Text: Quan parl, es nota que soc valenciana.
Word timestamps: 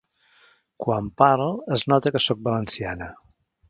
Quan 0.85 1.11
parl, 1.23 1.53
es 1.79 1.87
nota 1.95 2.17
que 2.17 2.25
soc 2.31 2.45
valenciana. 2.53 3.17